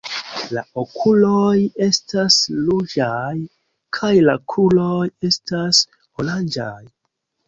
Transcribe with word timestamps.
La 0.57 0.61
okuloj 0.83 1.57
estas 1.87 2.37
ruĝaj 2.69 3.35
kaj 3.97 4.09
la 4.29 4.35
kruroj 4.55 5.03
estas 5.29 5.83
oranĝaj. 6.25 6.81